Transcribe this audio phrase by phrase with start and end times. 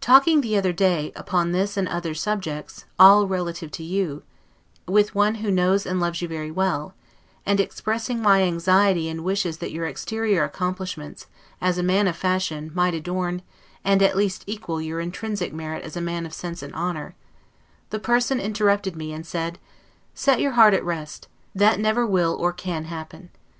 [0.00, 4.24] Talking the other day, upon this and other subjects, all relative to you,
[4.88, 6.94] with one who knows and loves you very well,
[7.46, 11.26] and expressing my anxiety and wishes that your exterior accomplishments,
[11.60, 13.40] as a man of fashion, might adorn,
[13.84, 17.14] and at least equal your intrinsic merit as a man of sense and honor,
[17.90, 19.60] the person interrupted me, and said:
[20.12, 23.30] Set your heart at rest; that never will or can happen.